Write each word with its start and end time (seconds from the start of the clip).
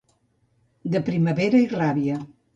De 0.95 1.03
primavera 1.11 1.63
i 1.67 1.69
ràbia. 1.77 2.19